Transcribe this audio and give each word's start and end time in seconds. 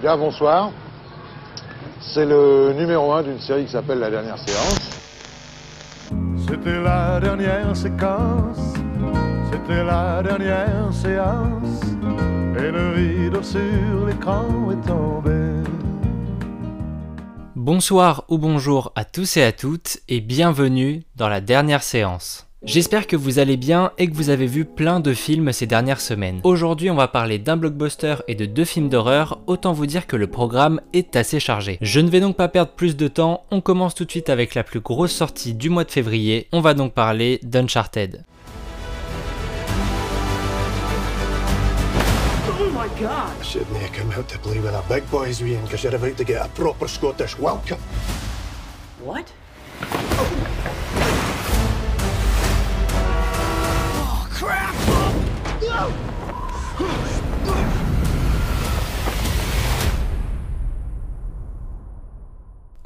Bien, 0.00 0.16
bonsoir. 0.16 0.70
C'est 2.00 2.24
le 2.24 2.72
numéro 2.72 3.12
1 3.12 3.22
d'une 3.22 3.38
série 3.38 3.66
qui 3.66 3.72
s'appelle 3.72 3.98
La 3.98 4.10
dernière 4.10 4.38
séance. 4.38 4.90
C'était 6.48 6.80
la 6.80 7.20
dernière 7.20 7.76
séquence, 7.76 8.74
c'était 9.52 9.84
la 9.84 10.22
dernière 10.22 10.90
séance, 10.90 11.82
et 12.56 12.70
le 12.70 12.94
rideau 12.94 13.42
sur 13.42 14.06
l'écran 14.06 14.70
est 14.72 14.88
tombé. 14.88 15.68
Bonsoir 17.54 18.24
ou 18.28 18.38
bonjour 18.38 18.92
à 18.94 19.04
tous 19.04 19.36
et 19.36 19.44
à 19.44 19.52
toutes 19.52 19.98
et 20.08 20.22
bienvenue 20.22 21.02
dans 21.14 21.28
la 21.28 21.42
dernière 21.42 21.82
séance. 21.82 22.49
J'espère 22.62 23.06
que 23.06 23.16
vous 23.16 23.38
allez 23.38 23.56
bien 23.56 23.90
et 23.96 24.06
que 24.06 24.14
vous 24.14 24.28
avez 24.28 24.46
vu 24.46 24.66
plein 24.66 25.00
de 25.00 25.14
films 25.14 25.50
ces 25.50 25.66
dernières 25.66 26.02
semaines. 26.02 26.42
Aujourd'hui 26.44 26.90
on 26.90 26.94
va 26.94 27.08
parler 27.08 27.38
d'un 27.38 27.56
blockbuster 27.56 28.16
et 28.28 28.34
de 28.34 28.44
deux 28.44 28.66
films 28.66 28.90
d'horreur, 28.90 29.40
autant 29.46 29.72
vous 29.72 29.86
dire 29.86 30.06
que 30.06 30.14
le 30.14 30.26
programme 30.26 30.82
est 30.92 31.16
assez 31.16 31.40
chargé. 31.40 31.78
Je 31.80 32.00
ne 32.00 32.10
vais 32.10 32.20
donc 32.20 32.36
pas 32.36 32.48
perdre 32.48 32.72
plus 32.72 32.98
de 32.98 33.08
temps, 33.08 33.44
on 33.50 33.62
commence 33.62 33.94
tout 33.94 34.04
de 34.04 34.10
suite 34.10 34.28
avec 34.28 34.54
la 34.54 34.62
plus 34.62 34.80
grosse 34.80 35.12
sortie 35.12 35.54
du 35.54 35.70
mois 35.70 35.84
de 35.84 35.90
février, 35.90 36.48
on 36.52 36.60
va 36.60 36.74
donc 36.74 36.92
parler 36.92 37.40
d'Uncharted. 37.42 38.24
Oh 42.46 42.66
my 42.74 42.90
god! 43.00 43.42
Shouldn't 43.42 43.74
have 43.80 43.92
come 43.98 44.12
out 44.18 44.28
to 44.28 44.38
play 44.38 44.58
with 44.58 44.72
the 44.72 44.94
big 44.94 45.10
boys, 45.10 45.40
Ian, 45.40 45.62
because 45.64 45.82
you're 45.82 45.94
about 45.94 46.18
to 46.18 46.24
get 46.24 46.44
a 46.44 46.48
proper 46.48 46.86
Scottish 46.88 47.38
welcome. 47.38 47.78
What? 49.02 49.32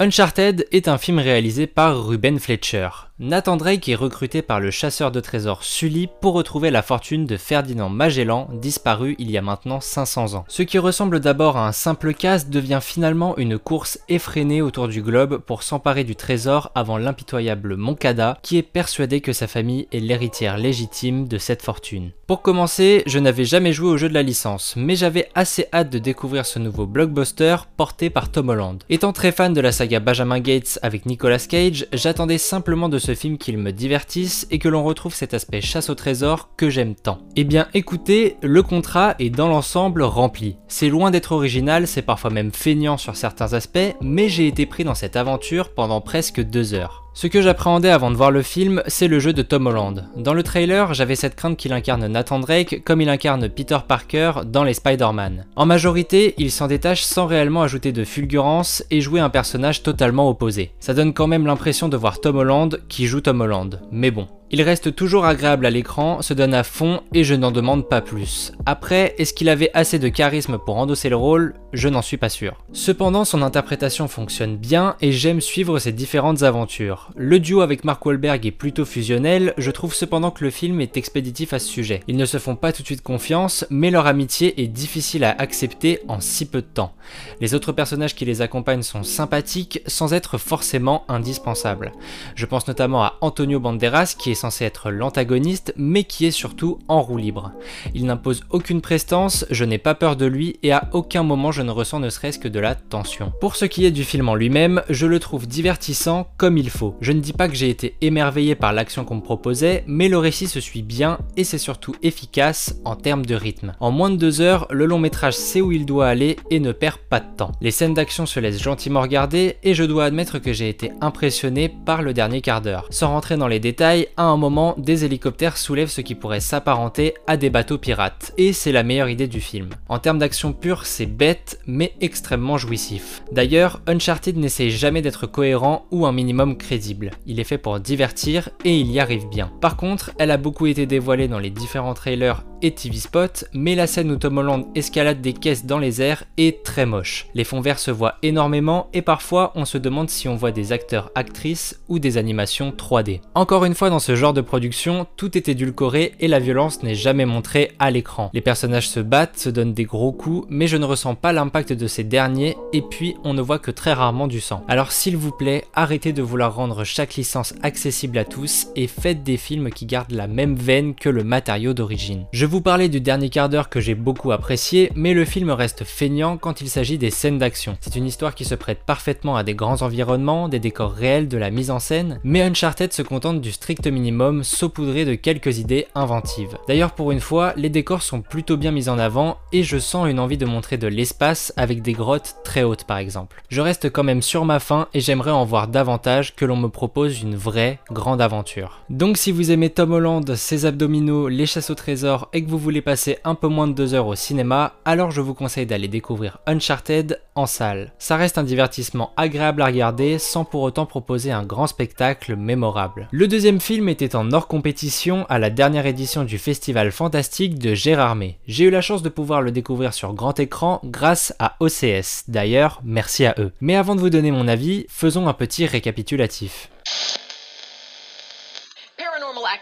Uncharted 0.00 0.66
est 0.72 0.88
un 0.88 0.98
film 0.98 1.18
réalisé 1.18 1.66
par 1.66 2.06
Ruben 2.06 2.38
Fletcher. 2.38 2.88
Nathan 3.20 3.56
Drake 3.56 3.88
est 3.88 3.94
recruté 3.94 4.42
par 4.42 4.58
le 4.58 4.72
chasseur 4.72 5.12
de 5.12 5.20
trésors 5.20 5.62
Sully 5.62 6.08
pour 6.20 6.34
retrouver 6.34 6.72
la 6.72 6.82
fortune 6.82 7.26
de 7.26 7.36
Ferdinand 7.36 7.88
Magellan, 7.88 8.48
disparu 8.54 9.14
il 9.20 9.30
y 9.30 9.38
a 9.38 9.40
maintenant 9.40 9.80
500 9.80 10.34
ans. 10.34 10.44
Ce 10.48 10.64
qui 10.64 10.78
ressemble 10.78 11.20
d'abord 11.20 11.56
à 11.56 11.68
un 11.68 11.70
simple 11.70 12.12
casse 12.12 12.50
devient 12.50 12.80
finalement 12.82 13.36
une 13.36 13.56
course 13.56 14.00
effrénée 14.08 14.62
autour 14.62 14.88
du 14.88 15.00
globe 15.00 15.38
pour 15.38 15.62
s'emparer 15.62 16.02
du 16.02 16.16
trésor 16.16 16.72
avant 16.74 16.98
l'impitoyable 16.98 17.76
Moncada, 17.76 18.36
qui 18.42 18.58
est 18.58 18.62
persuadé 18.62 19.20
que 19.20 19.32
sa 19.32 19.46
famille 19.46 19.86
est 19.92 20.00
l'héritière 20.00 20.58
légitime 20.58 21.28
de 21.28 21.38
cette 21.38 21.62
fortune. 21.62 22.10
Pour 22.26 22.42
commencer, 22.42 23.04
je 23.06 23.20
n'avais 23.20 23.44
jamais 23.44 23.72
joué 23.72 23.90
au 23.90 23.96
jeu 23.96 24.08
de 24.08 24.14
la 24.14 24.22
licence, 24.24 24.74
mais 24.76 24.96
j'avais 24.96 25.28
assez 25.36 25.66
hâte 25.72 25.90
de 25.90 25.98
découvrir 26.00 26.46
ce 26.46 26.58
nouveau 26.58 26.86
blockbuster 26.86 27.56
porté 27.76 28.10
par 28.10 28.32
Tom 28.32 28.48
Holland. 28.48 28.82
Étant 28.88 29.12
très 29.12 29.30
fan 29.30 29.52
de 29.52 29.60
la 29.60 29.70
saga 29.70 30.00
Benjamin 30.00 30.40
Gates 30.40 30.80
avec 30.82 31.06
Nicolas 31.06 31.38
Cage, 31.38 31.86
j'attendais 31.92 32.38
simplement 32.38 32.88
de 32.88 33.03
ce 33.04 33.14
film 33.14 33.36
qu'il 33.36 33.58
me 33.58 33.70
divertisse 33.70 34.46
et 34.50 34.58
que 34.58 34.68
l'on 34.68 34.82
retrouve 34.82 35.14
cet 35.14 35.34
aspect 35.34 35.60
chasse 35.60 35.90
au 35.90 35.94
trésor 35.94 36.48
que 36.56 36.70
j'aime 36.70 36.94
tant. 36.94 37.18
Eh 37.36 37.44
bien 37.44 37.68
écoutez, 37.74 38.36
le 38.42 38.62
contrat 38.62 39.14
est 39.18 39.30
dans 39.30 39.48
l'ensemble 39.48 40.02
rempli. 40.02 40.56
C'est 40.68 40.88
loin 40.88 41.10
d'être 41.10 41.32
original, 41.32 41.86
c'est 41.86 42.02
parfois 42.02 42.30
même 42.30 42.52
feignant 42.52 42.96
sur 42.96 43.16
certains 43.16 43.52
aspects, 43.52 43.94
mais 44.00 44.28
j'ai 44.28 44.46
été 44.46 44.64
pris 44.64 44.84
dans 44.84 44.94
cette 44.94 45.16
aventure 45.16 45.74
pendant 45.74 46.00
presque 46.00 46.40
deux 46.40 46.72
heures. 46.72 47.03
Ce 47.16 47.28
que 47.28 47.40
j'appréhendais 47.40 47.90
avant 47.90 48.10
de 48.10 48.16
voir 48.16 48.32
le 48.32 48.42
film, 48.42 48.82
c'est 48.88 49.06
le 49.06 49.20
jeu 49.20 49.32
de 49.32 49.42
Tom 49.42 49.68
Holland. 49.68 50.04
Dans 50.16 50.34
le 50.34 50.42
trailer, 50.42 50.94
j'avais 50.94 51.14
cette 51.14 51.36
crainte 51.36 51.56
qu'il 51.56 51.72
incarne 51.72 52.04
Nathan 52.08 52.40
Drake 52.40 52.82
comme 52.84 53.00
il 53.00 53.08
incarne 53.08 53.48
Peter 53.48 53.78
Parker 53.86 54.32
dans 54.44 54.64
les 54.64 54.74
Spider-Man. 54.74 55.46
En 55.54 55.64
majorité, 55.64 56.34
il 56.38 56.50
s'en 56.50 56.66
détache 56.66 57.02
sans 57.02 57.26
réellement 57.26 57.62
ajouter 57.62 57.92
de 57.92 58.02
fulgurance 58.02 58.84
et 58.90 59.00
jouer 59.00 59.20
un 59.20 59.30
personnage 59.30 59.84
totalement 59.84 60.28
opposé. 60.28 60.72
Ça 60.80 60.92
donne 60.92 61.14
quand 61.14 61.28
même 61.28 61.46
l'impression 61.46 61.88
de 61.88 61.96
voir 61.96 62.20
Tom 62.20 62.36
Holland 62.36 62.80
qui 62.88 63.06
joue 63.06 63.20
Tom 63.20 63.42
Holland. 63.42 63.80
Mais 63.92 64.10
bon, 64.10 64.26
il 64.50 64.62
reste 64.62 64.94
toujours 64.94 65.24
agréable 65.24 65.66
à 65.66 65.70
l'écran, 65.70 66.22
se 66.22 66.34
donne 66.34 66.54
à 66.54 66.62
fond 66.62 67.00
et 67.12 67.24
je 67.24 67.34
n'en 67.34 67.50
demande 67.50 67.88
pas 67.88 68.00
plus. 68.00 68.52
Après, 68.66 69.14
est-ce 69.18 69.34
qu'il 69.34 69.48
avait 69.48 69.70
assez 69.74 69.98
de 69.98 70.08
charisme 70.08 70.58
pour 70.58 70.76
endosser 70.76 71.08
le 71.08 71.16
rôle? 71.16 71.54
Je 71.72 71.88
n'en 71.88 72.02
suis 72.02 72.18
pas 72.18 72.28
sûr. 72.28 72.56
Cependant, 72.72 73.24
son 73.24 73.42
interprétation 73.42 74.06
fonctionne 74.06 74.56
bien 74.56 74.96
et 75.00 75.10
j'aime 75.10 75.40
suivre 75.40 75.78
ses 75.78 75.92
différentes 75.92 76.44
aventures. 76.44 77.10
Le 77.16 77.40
duo 77.40 77.62
avec 77.62 77.84
Mark 77.84 78.04
Wahlberg 78.06 78.46
est 78.46 78.52
plutôt 78.52 78.84
fusionnel, 78.84 79.54
je 79.58 79.70
trouve 79.70 79.94
cependant 79.94 80.30
que 80.30 80.44
le 80.44 80.50
film 80.50 80.80
est 80.80 80.96
expéditif 80.96 81.52
à 81.52 81.58
ce 81.58 81.68
sujet. 81.68 82.00
Ils 82.06 82.16
ne 82.16 82.26
se 82.26 82.38
font 82.38 82.54
pas 82.54 82.72
tout 82.72 82.82
de 82.82 82.86
suite 82.86 83.02
confiance, 83.02 83.66
mais 83.70 83.90
leur 83.90 84.06
amitié 84.06 84.62
est 84.62 84.68
difficile 84.68 85.24
à 85.24 85.34
accepter 85.36 86.00
en 86.06 86.20
si 86.20 86.46
peu 86.46 86.60
de 86.60 86.66
temps. 86.66 86.94
Les 87.40 87.54
autres 87.54 87.72
personnages 87.72 88.14
qui 88.14 88.24
les 88.24 88.40
accompagnent 88.40 88.82
sont 88.82 89.02
sympathiques 89.02 89.80
sans 89.86 90.12
être 90.14 90.38
forcément 90.38 91.04
indispensables. 91.08 91.92
Je 92.36 92.46
pense 92.46 92.68
notamment 92.68 93.02
à 93.02 93.18
Antonio 93.20 93.58
Banderas 93.58 94.14
qui 94.16 94.30
est 94.30 94.33
censé 94.34 94.64
être 94.64 94.90
l'antagoniste, 94.90 95.72
mais 95.76 96.04
qui 96.04 96.26
est 96.26 96.30
surtout 96.30 96.78
en 96.88 97.02
roue 97.02 97.16
libre. 97.16 97.52
Il 97.94 98.06
n'impose 98.06 98.42
aucune 98.50 98.80
prestance, 98.80 99.46
je 99.50 99.64
n'ai 99.64 99.78
pas 99.78 99.94
peur 99.94 100.16
de 100.16 100.26
lui 100.26 100.58
et 100.62 100.72
à 100.72 100.88
aucun 100.92 101.22
moment 101.22 101.52
je 101.52 101.62
ne 101.62 101.70
ressens 101.70 102.00
ne 102.00 102.10
serait-ce 102.10 102.38
que 102.38 102.48
de 102.48 102.60
la 102.60 102.74
tension. 102.74 103.32
Pour 103.40 103.56
ce 103.56 103.64
qui 103.64 103.84
est 103.84 103.90
du 103.90 104.04
film 104.04 104.28
en 104.28 104.34
lui-même, 104.34 104.82
je 104.88 105.06
le 105.06 105.18
trouve 105.18 105.46
divertissant 105.46 106.28
comme 106.36 106.58
il 106.58 106.70
faut. 106.70 106.96
Je 107.00 107.12
ne 107.12 107.20
dis 107.20 107.32
pas 107.32 107.48
que 107.48 107.54
j'ai 107.54 107.70
été 107.70 107.96
émerveillé 108.00 108.54
par 108.54 108.72
l'action 108.72 109.04
qu'on 109.04 109.16
me 109.16 109.20
proposait, 109.20 109.84
mais 109.86 110.08
le 110.08 110.18
récit 110.18 110.46
se 110.46 110.60
suit 110.60 110.82
bien 110.82 111.18
et 111.36 111.44
c'est 111.44 111.58
surtout 111.58 111.94
efficace 112.02 112.76
en 112.84 112.96
termes 112.96 113.26
de 113.26 113.34
rythme. 113.34 113.74
En 113.80 113.90
moins 113.90 114.10
de 114.10 114.16
deux 114.16 114.40
heures, 114.40 114.66
le 114.70 114.86
long 114.86 114.98
métrage 114.98 115.34
sait 115.34 115.60
où 115.60 115.72
il 115.72 115.86
doit 115.86 116.08
aller 116.08 116.36
et 116.50 116.60
ne 116.60 116.72
perd 116.72 116.98
pas 116.98 117.20
de 117.20 117.36
temps. 117.36 117.52
Les 117.60 117.70
scènes 117.70 117.94
d'action 117.94 118.26
se 118.26 118.40
laissent 118.40 118.62
gentiment 118.62 119.00
regarder 119.00 119.56
et 119.62 119.74
je 119.74 119.84
dois 119.84 120.04
admettre 120.04 120.38
que 120.38 120.52
j'ai 120.52 120.68
été 120.68 120.92
impressionné 121.00 121.68
par 121.68 122.02
le 122.02 122.12
dernier 122.12 122.40
quart 122.40 122.60
d'heure. 122.60 122.86
Sans 122.90 123.08
rentrer 123.08 123.36
dans 123.36 123.48
les 123.48 123.60
détails, 123.60 124.08
à 124.24 124.28
un 124.28 124.36
moment, 124.36 124.74
des 124.78 125.04
hélicoptères 125.04 125.56
soulèvent 125.56 125.90
ce 125.90 126.00
qui 126.00 126.14
pourrait 126.14 126.40
s'apparenter 126.40 127.14
à 127.26 127.36
des 127.36 127.50
bateaux 127.50 127.78
pirates, 127.78 128.32
et 128.38 128.52
c'est 128.52 128.72
la 128.72 128.82
meilleure 128.82 129.08
idée 129.08 129.28
du 129.28 129.40
film. 129.40 129.70
En 129.88 129.98
termes 129.98 130.18
d'action 130.18 130.52
pure, 130.52 130.86
c'est 130.86 131.06
bête, 131.06 131.60
mais 131.66 131.94
extrêmement 132.00 132.58
jouissif. 132.58 133.22
D'ailleurs, 133.32 133.80
Uncharted 133.86 134.36
n'essaye 134.36 134.70
jamais 134.70 135.02
d'être 135.02 135.26
cohérent 135.26 135.86
ou 135.90 136.06
un 136.06 136.12
minimum 136.12 136.56
crédible. 136.56 137.10
Il 137.26 137.40
est 137.40 137.44
fait 137.44 137.58
pour 137.58 137.80
divertir, 137.80 138.48
et 138.64 138.78
il 138.78 138.90
y 138.90 139.00
arrive 139.00 139.28
bien. 139.28 139.50
Par 139.60 139.76
contre, 139.76 140.12
elle 140.18 140.30
a 140.30 140.36
beaucoup 140.36 140.66
été 140.66 140.86
dévoilée 140.86 141.28
dans 141.28 141.38
les 141.38 141.50
différents 141.50 141.94
trailers 141.94 142.44
et 142.62 142.70
TV 142.70 142.96
spots, 142.96 143.44
mais 143.52 143.74
la 143.74 143.86
scène 143.86 144.10
où 144.10 144.16
Tom 144.16 144.38
Holland 144.38 144.66
escalade 144.74 145.20
des 145.20 145.34
caisses 145.34 145.66
dans 145.66 145.78
les 145.78 146.00
airs 146.00 146.24
est 146.38 146.64
très 146.64 146.86
moche. 146.86 147.26
Les 147.34 147.44
fonds 147.44 147.60
verts 147.60 147.78
se 147.78 147.90
voient 147.90 148.16
énormément, 148.22 148.88
et 148.94 149.02
parfois 149.02 149.52
on 149.54 149.66
se 149.66 149.76
demande 149.76 150.08
si 150.08 150.28
on 150.28 150.36
voit 150.36 150.50
des 150.50 150.72
acteurs, 150.72 151.10
actrices 151.14 151.80
ou 151.88 151.98
des 151.98 152.16
animations 152.16 152.70
3D. 152.70 153.20
Encore 153.34 153.66
une 153.66 153.74
fois, 153.74 153.90
dans 153.90 153.98
ce 153.98 154.13
genre 154.14 154.32
de 154.32 154.40
production, 154.40 155.06
tout 155.16 155.36
est 155.36 155.48
édulcoré 155.48 156.12
et 156.20 156.28
la 156.28 156.38
violence 156.38 156.82
n'est 156.82 156.94
jamais 156.94 157.26
montrée 157.26 157.72
à 157.78 157.90
l'écran. 157.90 158.30
Les 158.32 158.40
personnages 158.40 158.88
se 158.88 159.00
battent, 159.00 159.38
se 159.38 159.50
donnent 159.50 159.74
des 159.74 159.84
gros 159.84 160.12
coups, 160.12 160.46
mais 160.48 160.66
je 160.66 160.76
ne 160.76 160.84
ressens 160.84 161.14
pas 161.14 161.32
l'impact 161.32 161.72
de 161.72 161.86
ces 161.86 162.04
derniers, 162.04 162.56
et 162.72 162.82
puis 162.82 163.16
on 163.24 163.34
ne 163.34 163.42
voit 163.42 163.58
que 163.58 163.70
très 163.70 163.92
rarement 163.92 164.26
du 164.26 164.40
sang. 164.40 164.64
Alors 164.68 164.92
s'il 164.92 165.16
vous 165.16 165.32
plaît, 165.32 165.64
arrêtez 165.74 166.12
de 166.12 166.22
vouloir 166.22 166.54
rendre 166.54 166.84
chaque 166.84 167.14
licence 167.14 167.54
accessible 167.62 168.18
à 168.18 168.24
tous 168.24 168.68
et 168.76 168.86
faites 168.86 169.22
des 169.22 169.36
films 169.36 169.70
qui 169.70 169.86
gardent 169.86 170.12
la 170.12 170.28
même 170.28 170.54
veine 170.54 170.94
que 170.94 171.08
le 171.08 171.24
matériau 171.24 171.74
d'origine. 171.74 172.26
Je 172.32 172.46
vous 172.46 172.60
parlais 172.60 172.88
du 172.88 173.00
dernier 173.00 173.30
quart 173.30 173.48
d'heure 173.48 173.68
que 173.68 173.80
j'ai 173.80 173.94
beaucoup 173.94 174.32
apprécié, 174.32 174.92
mais 174.94 175.14
le 175.14 175.24
film 175.24 175.50
reste 175.50 175.84
feignant 175.84 176.36
quand 176.36 176.60
il 176.60 176.68
s'agit 176.68 176.98
des 176.98 177.10
scènes 177.10 177.38
d'action. 177.38 177.76
C'est 177.80 177.96
une 177.96 178.06
histoire 178.06 178.34
qui 178.34 178.44
se 178.44 178.54
prête 178.54 178.84
parfaitement 178.84 179.36
à 179.36 179.42
des 179.42 179.54
grands 179.54 179.82
environnements, 179.82 180.48
des 180.48 180.60
décors 180.60 180.92
réels, 180.92 181.28
de 181.28 181.36
la 181.38 181.50
mise 181.50 181.70
en 181.70 181.78
scène, 181.78 182.20
mais 182.22 182.42
Uncharted 182.42 182.92
se 182.92 183.02
contente 183.02 183.40
du 183.40 183.52
strict 183.52 183.86
minimum 183.86 184.03
saupoudré 184.42 185.04
de 185.04 185.14
quelques 185.14 185.58
idées 185.58 185.86
inventives. 185.94 186.58
D'ailleurs 186.68 186.92
pour 186.92 187.12
une 187.12 187.20
fois, 187.20 187.52
les 187.56 187.68
décors 187.68 188.02
sont 188.02 188.20
plutôt 188.20 188.56
bien 188.56 188.70
mis 188.70 188.88
en 188.88 188.98
avant 188.98 189.38
et 189.52 189.62
je 189.62 189.78
sens 189.78 190.08
une 190.08 190.18
envie 190.18 190.38
de 190.38 190.46
montrer 190.46 190.76
de 190.76 190.86
l'espace 190.86 191.52
avec 191.56 191.82
des 191.82 191.92
grottes 191.92 192.36
très 192.44 192.62
hautes 192.62 192.84
par 192.84 192.98
exemple. 192.98 193.42
Je 193.48 193.60
reste 193.60 193.90
quand 193.90 194.02
même 194.02 194.22
sur 194.22 194.44
ma 194.44 194.60
faim 194.60 194.88
et 194.94 195.00
j'aimerais 195.00 195.30
en 195.30 195.44
voir 195.44 195.68
davantage 195.68 196.34
que 196.34 196.44
l'on 196.44 196.56
me 196.56 196.68
propose 196.68 197.22
une 197.22 197.36
vraie 197.36 197.78
grande 197.90 198.20
aventure. 198.20 198.80
Donc 198.90 199.16
si 199.16 199.32
vous 199.32 199.50
aimez 199.50 199.70
Tom 199.70 199.92
Holland, 199.92 200.34
ses 200.34 200.66
abdominaux, 200.66 201.28
les 201.28 201.46
chasses 201.46 201.70
au 201.70 201.74
trésor 201.74 202.28
et 202.32 202.44
que 202.44 202.50
vous 202.50 202.58
voulez 202.58 202.82
passer 202.82 203.18
un 203.24 203.34
peu 203.34 203.48
moins 203.48 203.68
de 203.68 203.72
deux 203.72 203.94
heures 203.94 204.06
au 204.06 204.14
cinéma, 204.14 204.74
alors 204.84 205.10
je 205.10 205.20
vous 205.20 205.34
conseille 205.34 205.66
d'aller 205.66 205.88
découvrir 205.88 206.38
Uncharted 206.46 207.20
en 207.34 207.46
salle. 207.46 207.92
Ça 207.98 208.16
reste 208.16 208.38
un 208.38 208.44
divertissement 208.44 209.12
agréable 209.16 209.62
à 209.62 209.66
regarder 209.66 210.18
sans 210.18 210.44
pour 210.44 210.62
autant 210.62 210.86
proposer 210.86 211.32
un 211.32 211.44
grand 211.44 211.66
spectacle 211.66 212.36
mémorable. 212.36 213.08
Le 213.10 213.28
deuxième 213.28 213.60
film 213.60 213.88
était 213.94 214.16
en 214.16 214.32
hors 214.32 214.48
compétition 214.48 215.24
à 215.28 215.38
la 215.38 215.48
dernière 215.48 215.86
édition 215.86 216.24
du 216.24 216.36
Festival 216.36 216.90
Fantastique 216.90 217.60
de 217.60 217.74
Gérardmer. 217.74 218.38
J'ai 218.48 218.64
eu 218.64 218.70
la 218.70 218.80
chance 218.80 219.02
de 219.02 219.08
pouvoir 219.08 219.40
le 219.40 219.52
découvrir 219.52 219.94
sur 219.94 220.14
grand 220.14 220.40
écran 220.40 220.80
grâce 220.84 221.32
à 221.38 221.54
OCS. 221.60 222.24
D'ailleurs, 222.26 222.80
merci 222.84 223.24
à 223.24 223.36
eux. 223.38 223.52
Mais 223.60 223.76
avant 223.76 223.94
de 223.94 224.00
vous 224.00 224.10
donner 224.10 224.32
mon 224.32 224.48
avis, 224.48 224.86
faisons 224.88 225.28
un 225.28 225.32
petit 225.32 225.66
récapitulatif. 225.66 226.70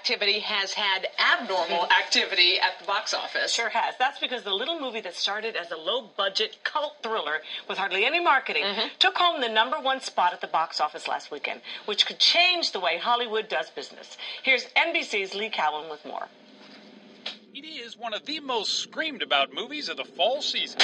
Activity 0.03 0.41
has 0.41 0.73
had 0.73 1.07
abnormal 1.17 1.87
activity 1.93 2.59
at 2.59 2.77
the 2.81 2.85
box 2.85 3.15
office. 3.15 3.55
Sure 3.55 3.69
has. 3.69 3.95
That's 4.01 4.19
because 4.19 4.43
the 4.43 4.53
little 4.53 4.81
movie 4.81 5.01
that 5.03 5.15
started 5.15 5.55
as 5.55 5.71
a 5.71 5.77
low 5.77 6.11
budget 6.17 6.59
cult 6.65 6.97
thriller 7.05 7.39
with 7.69 7.79
hardly 7.79 8.05
any 8.05 8.19
marketing 8.19 8.65
mm-hmm. 8.65 8.89
took 8.99 9.17
home 9.17 9.41
the 9.41 9.49
number 9.49 9.79
one 9.79 10.01
spot 10.01 10.33
at 10.33 10.41
the 10.41 10.49
box 10.49 10.81
office 10.81 11.07
last 11.07 11.31
weekend, 11.31 11.61
which 11.85 12.05
could 12.05 12.19
change 12.19 12.73
the 12.73 12.81
way 12.81 12.99
Hollywood 12.99 13.49
does 13.49 13.71
business. 13.71 14.17
Here's 14.43 14.65
NBC's 14.77 15.37
Lee 15.37 15.51
Cowan 15.51 15.89
with 15.89 16.05
more. 16.05 16.27
It 17.63 17.67
is 17.67 17.97
one 17.97 18.13
of 18.13 18.27
the 18.27 18.41
most 18.41 18.81
screamed 18.81 19.23
about 19.23 19.55
movies 19.55 19.89
of 19.89 19.97
the 19.97 20.05
fall 20.05 20.43
season. 20.43 20.81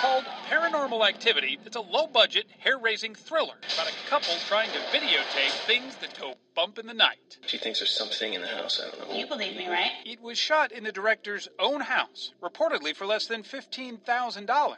Called 0.00 0.24
Paranormal 0.50 1.06
Activity, 1.08 1.58
it's 1.64 1.76
a 1.76 1.80
low 1.80 2.06
budget, 2.08 2.46
hair 2.58 2.76
raising 2.78 3.14
thriller 3.14 3.54
about 3.74 3.88
a 3.88 4.08
couple 4.10 4.34
trying 4.48 4.68
to 4.70 4.78
videotape 4.98 5.50
things 5.66 5.94
that 5.96 6.18
go 6.18 6.34
bump 6.56 6.78
in 6.78 6.86
the 6.86 6.92
night. 6.94 7.38
She 7.46 7.58
thinks 7.58 7.78
there's 7.78 7.96
something 7.96 8.34
in 8.34 8.40
the 8.40 8.48
house. 8.48 8.82
I 8.84 8.90
don't 8.96 9.08
know. 9.08 9.16
You 9.16 9.26
believe 9.26 9.56
me, 9.56 9.68
right? 9.68 9.92
It 10.04 10.20
was 10.20 10.38
shot 10.38 10.72
in 10.72 10.82
the 10.84 10.92
director's 10.92 11.48
own 11.58 11.80
house, 11.82 12.32
reportedly 12.42 12.94
for 12.94 13.06
less 13.06 13.26
than 13.26 13.44
$15,000. 13.44 14.76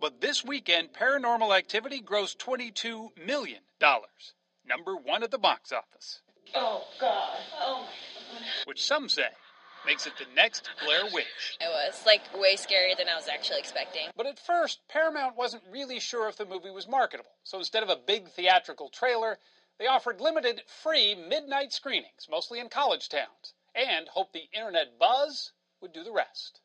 But 0.00 0.20
this 0.20 0.44
weekend, 0.44 0.92
Paranormal 0.92 1.56
Activity 1.56 2.00
grossed 2.00 2.36
$22 2.36 3.08
million, 3.26 3.60
number 4.66 4.96
one 4.96 5.22
at 5.24 5.30
the 5.30 5.38
box 5.38 5.72
office, 5.72 6.20
Oh, 6.54 6.84
God. 7.00 7.36
Oh, 7.60 7.80
my 8.32 8.38
God. 8.38 8.46
which 8.66 8.82
some 8.84 9.08
say 9.08 9.26
makes 9.86 10.06
it 10.06 10.14
the 10.18 10.26
next 10.34 10.68
Blair 10.84 11.04
Witch. 11.12 11.56
It 11.60 11.70
was 11.70 12.04
like 12.04 12.22
way 12.34 12.56
scarier 12.56 12.96
than 12.98 13.08
I 13.08 13.16
was 13.16 13.28
actually 13.28 13.60
expecting. 13.60 14.08
But 14.16 14.26
at 14.26 14.38
first, 14.38 14.80
Paramount 14.88 15.36
wasn't 15.36 15.62
really 15.70 16.00
sure 16.00 16.28
if 16.28 16.36
the 16.36 16.44
movie 16.44 16.70
was 16.70 16.88
marketable. 16.88 17.30
So 17.44 17.58
instead 17.58 17.82
of 17.82 17.88
a 17.88 17.96
big 17.96 18.28
theatrical 18.28 18.88
trailer, 18.88 19.38
they 19.78 19.86
offered 19.86 20.20
limited 20.20 20.62
free 20.66 21.14
midnight 21.14 21.72
screenings, 21.72 22.26
mostly 22.30 22.58
in 22.58 22.68
college 22.68 23.08
towns, 23.08 23.54
and 23.74 24.08
hoped 24.08 24.32
the 24.32 24.48
internet 24.52 24.98
buzz 24.98 25.52
would 25.80 25.92
do 25.92 26.02
the 26.02 26.12
rest. 26.12 26.60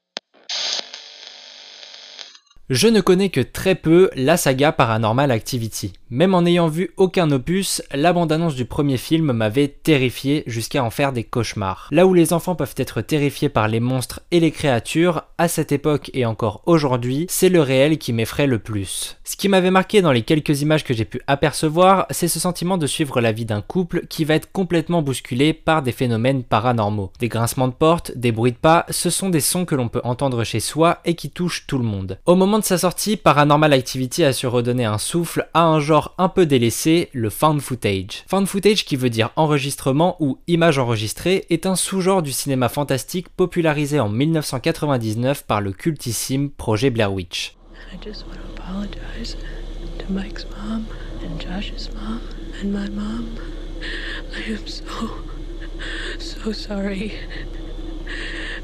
Je 2.69 2.87
ne 2.89 3.01
connais 3.01 3.29
que 3.29 3.43
très 3.43 3.75
peu 3.75 4.09
la 4.15 4.37
saga 4.37 4.71
Paranormal 4.71 5.29
Activity. 5.29 5.91
Même 6.13 6.33
en 6.33 6.41
n'ayant 6.41 6.67
vu 6.67 6.91
aucun 6.97 7.31
opus, 7.31 7.81
la 7.93 8.11
bande-annonce 8.11 8.55
du 8.55 8.65
premier 8.65 8.97
film 8.97 9.31
m'avait 9.31 9.69
terrifié 9.69 10.43
jusqu'à 10.45 10.83
en 10.83 10.89
faire 10.89 11.13
des 11.13 11.23
cauchemars. 11.23 11.87
Là 11.89 12.05
où 12.05 12.13
les 12.13 12.33
enfants 12.33 12.53
peuvent 12.53 12.75
être 12.75 12.99
terrifiés 12.99 13.47
par 13.47 13.69
les 13.69 13.79
monstres 13.79 14.19
et 14.29 14.41
les 14.41 14.51
créatures, 14.51 15.23
à 15.37 15.47
cette 15.47 15.71
époque 15.71 16.11
et 16.13 16.25
encore 16.25 16.63
aujourd'hui, 16.65 17.27
c'est 17.29 17.47
le 17.47 17.61
réel 17.61 17.97
qui 17.97 18.11
m'effraie 18.11 18.45
le 18.45 18.59
plus. 18.59 19.15
Ce 19.23 19.37
qui 19.37 19.47
m'avait 19.47 19.71
marqué 19.71 20.01
dans 20.01 20.11
les 20.11 20.23
quelques 20.23 20.61
images 20.61 20.83
que 20.83 20.93
j'ai 20.93 21.05
pu 21.05 21.21
apercevoir, 21.27 22.07
c'est 22.09 22.27
ce 22.27 22.41
sentiment 22.41 22.77
de 22.77 22.87
suivre 22.87 23.21
la 23.21 23.31
vie 23.31 23.45
d'un 23.45 23.61
couple 23.61 24.05
qui 24.09 24.25
va 24.25 24.35
être 24.35 24.51
complètement 24.51 25.01
bousculé 25.01 25.53
par 25.53 25.81
des 25.81 25.93
phénomènes 25.93 26.43
paranormaux. 26.43 27.13
Des 27.19 27.29
grincements 27.29 27.69
de 27.69 27.73
portes, 27.73 28.11
des 28.17 28.33
bruits 28.33 28.51
de 28.51 28.57
pas, 28.57 28.85
ce 28.89 29.09
sont 29.09 29.29
des 29.29 29.39
sons 29.39 29.63
que 29.63 29.75
l'on 29.75 29.87
peut 29.87 30.01
entendre 30.03 30.43
chez 30.43 30.59
soi 30.59 30.99
et 31.05 31.15
qui 31.15 31.29
touchent 31.29 31.67
tout 31.67 31.77
le 31.77 31.85
monde. 31.85 32.19
Au 32.25 32.35
moment 32.35 32.59
de 32.59 32.65
sa 32.65 32.77
sortie, 32.77 33.15
Paranormal 33.15 33.71
Activity 33.71 34.25
a 34.25 34.33
su 34.33 34.45
redonner 34.45 34.83
un 34.83 34.97
souffle 34.97 35.47
à 35.53 35.63
un 35.63 35.79
genre 35.79 36.00
un 36.17 36.29
peu 36.29 36.45
délaissé, 36.45 37.09
le 37.13 37.29
found 37.29 37.61
footage. 37.61 38.23
Found 38.27 38.47
footage 38.47 38.85
qui 38.85 38.95
veut 38.95 39.09
dire 39.09 39.31
enregistrement 39.35 40.15
ou 40.19 40.39
image 40.47 40.77
enregistrée 40.77 41.45
est 41.49 41.65
un 41.65 41.75
sous-genre 41.75 42.21
du 42.21 42.31
cinéma 42.31 42.69
fantastique 42.69 43.29
popularisé 43.29 43.99
en 43.99 44.09
1999 44.09 45.43
par 45.45 45.61
le 45.61 45.71
cultissime 45.71 46.49
projet 46.49 46.89
Blair 46.89 47.13
Witch. 47.13 47.55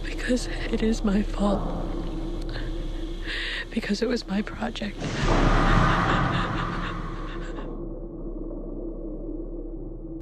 Because 0.03 0.47
it 0.71 0.83
is 0.83 1.03
my 1.03 1.23
fault. 1.23 1.61
Because 3.71 4.01
it 4.01 4.09
was 4.09 4.27
my 4.27 4.41
project. 4.41 4.97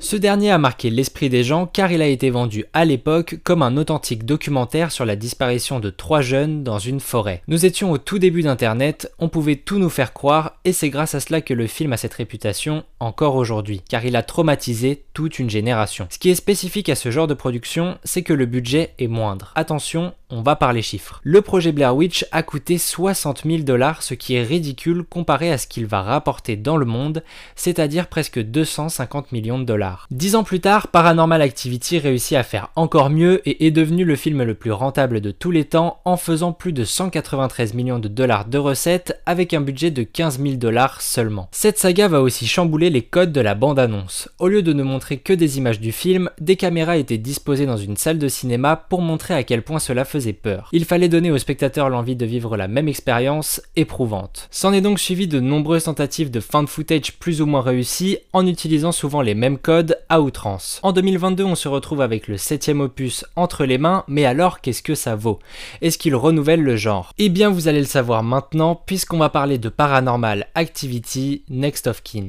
Ce 0.05 0.15
dernier 0.15 0.51
a 0.51 0.59
marqué 0.59 0.91
l'esprit 0.91 1.29
des 1.29 1.43
gens 1.43 1.65
car 1.65 1.91
il 1.91 1.99
a 2.03 2.07
été 2.07 2.29
vendu 2.29 2.65
à 2.73 2.85
l'époque 2.85 3.39
comme 3.43 3.63
un 3.63 3.75
authentique 3.75 4.23
documentaire 4.23 4.91
sur 4.91 5.03
la 5.03 5.15
disparition 5.15 5.79
de 5.79 5.89
trois 5.89 6.21
jeunes 6.21 6.63
dans 6.63 6.77
une 6.77 6.99
forêt. 6.99 7.41
Nous 7.47 7.65
étions 7.65 7.91
au 7.91 7.97
tout 7.97 8.19
début 8.19 8.43
d'Internet, 8.43 9.11
on 9.17 9.29
pouvait 9.29 9.55
tout 9.55 9.79
nous 9.79 9.89
faire 9.89 10.13
croire 10.13 10.59
et 10.63 10.73
c'est 10.73 10.91
grâce 10.91 11.15
à 11.15 11.19
cela 11.19 11.41
que 11.41 11.55
le 11.55 11.65
film 11.65 11.91
a 11.91 11.97
cette 11.97 12.13
réputation 12.13 12.83
encore 12.99 13.35
aujourd'hui, 13.35 13.81
car 13.89 14.05
il 14.05 14.15
a 14.15 14.21
traumatisé 14.21 15.05
toute 15.15 15.39
une 15.39 15.49
génération. 15.49 16.07
Ce 16.11 16.19
qui 16.19 16.29
est 16.29 16.35
spécifique 16.35 16.89
à 16.89 16.95
ce 16.95 17.09
genre 17.09 17.25
de 17.25 17.33
production, 17.33 17.97
c'est 18.03 18.21
que 18.21 18.33
le 18.33 18.45
budget 18.45 18.93
est 18.99 19.07
moindre. 19.07 19.53
Attention, 19.55 20.13
on 20.29 20.41
va 20.41 20.55
par 20.55 20.73
les 20.73 20.81
chiffres. 20.81 21.19
Le 21.23 21.41
projet 21.41 21.71
Blair 21.71 21.95
Witch 21.95 22.25
a 22.31 22.43
coûté 22.43 22.77
60 22.77 23.43
000 23.45 23.63
dollars, 23.63 24.03
ce 24.03 24.13
qui 24.13 24.35
est 24.35 24.43
ridicule 24.43 25.03
comparé 25.03 25.51
à 25.51 25.57
ce 25.57 25.67
qu'il 25.67 25.85
va 25.85 26.01
rapporter 26.01 26.55
dans 26.57 26.77
le 26.77 26.85
monde, 26.85 27.23
c'est-à-dire 27.55 28.07
presque 28.07 28.39
250 28.39 29.31
millions 29.31 29.59
de 29.59 29.65
dollars. 29.65 29.94
Dix 30.11 30.35
ans 30.35 30.43
plus 30.43 30.59
tard, 30.59 30.87
Paranormal 30.87 31.41
Activity 31.41 31.99
réussit 31.99 32.37
à 32.37 32.43
faire 32.43 32.69
encore 32.75 33.09
mieux 33.09 33.41
et 33.47 33.65
est 33.67 33.71
devenu 33.71 34.05
le 34.05 34.15
film 34.15 34.43
le 34.43 34.53
plus 34.53 34.71
rentable 34.71 35.21
de 35.21 35.31
tous 35.31 35.51
les 35.51 35.65
temps 35.65 35.99
en 36.05 36.17
faisant 36.17 36.53
plus 36.53 36.73
de 36.73 36.83
193 36.83 37.73
millions 37.73 37.99
de 37.99 38.07
dollars 38.07 38.45
de 38.45 38.57
recettes 38.57 39.21
avec 39.25 39.53
un 39.53 39.61
budget 39.61 39.91
de 39.91 40.03
15 40.03 40.39
000 40.41 40.55
dollars 40.55 41.01
seulement. 41.01 41.49
Cette 41.51 41.77
saga 41.77 42.07
va 42.07 42.21
aussi 42.21 42.47
chambouler 42.47 42.89
les 42.89 43.01
codes 43.01 43.31
de 43.31 43.41
la 43.41 43.55
bande-annonce. 43.55 44.29
Au 44.39 44.47
lieu 44.47 44.61
de 44.61 44.73
ne 44.73 44.83
montrer 44.83 45.17
que 45.17 45.33
des 45.33 45.57
images 45.57 45.79
du 45.79 45.91
film, 45.91 46.29
des 46.39 46.55
caméras 46.55 46.97
étaient 46.97 47.17
disposées 47.17 47.65
dans 47.65 47.77
une 47.77 47.97
salle 47.97 48.19
de 48.19 48.27
cinéma 48.27 48.75
pour 48.75 49.01
montrer 49.01 49.33
à 49.33 49.43
quel 49.43 49.61
point 49.61 49.79
cela 49.79 50.05
faisait 50.05 50.33
peur. 50.33 50.69
Il 50.71 50.85
fallait 50.85 51.09
donner 51.09 51.31
aux 51.31 51.37
spectateurs 51.37 51.89
l'envie 51.89 52.15
de 52.15 52.25
vivre 52.25 52.57
la 52.57 52.67
même 52.67 52.87
expérience 52.87 53.61
éprouvante. 53.75 54.47
S'en 54.51 54.73
est 54.73 54.81
donc 54.81 54.99
suivi 54.99 55.27
de 55.27 55.39
nombreuses 55.39 55.85
tentatives 55.85 56.31
de 56.31 56.39
found 56.39 56.67
footage 56.67 57.13
plus 57.19 57.41
ou 57.41 57.45
moins 57.45 57.61
réussies 57.61 58.17
en 58.33 58.45
utilisant 58.47 58.91
souvent 58.91 59.21
les 59.21 59.35
mêmes 59.35 59.57
codes 59.57 59.84
à 60.09 60.21
outrance. 60.21 60.79
En 60.83 60.91
2022, 60.91 61.43
on 61.43 61.55
se 61.55 61.67
retrouve 61.67 62.01
avec 62.01 62.27
le 62.27 62.37
septième 62.37 62.81
opus 62.81 63.25
entre 63.35 63.65
les 63.65 63.77
mains, 63.77 64.03
mais 64.07 64.25
alors 64.25 64.61
qu'est-ce 64.61 64.83
que 64.83 64.95
ça 64.95 65.15
vaut? 65.15 65.39
Est-ce 65.81 65.97
qu'il 65.97 66.15
renouvelle 66.15 66.61
le 66.61 66.75
genre? 66.75 67.11
Eh 67.17 67.29
bien, 67.29 67.49
vous 67.49 67.67
allez 67.67 67.79
le 67.79 67.85
savoir 67.85 68.23
maintenant 68.23 68.75
puisqu'on 68.75 69.17
va 69.17 69.29
parler 69.29 69.57
de 69.57 69.69
Paranormal 69.69 70.47
Activity 70.55 71.43
Next 71.49 71.87
of 71.87 72.03
Kin. 72.03 72.27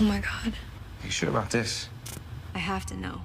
Oh 0.00 0.04
my 0.04 0.20
god. 0.20 0.54
Are 0.54 1.04
you 1.04 1.10
sure 1.10 1.28
about 1.28 1.50
this? 1.50 1.90
I 2.54 2.58
have 2.58 2.86
to 2.86 2.96
know. 2.96 3.20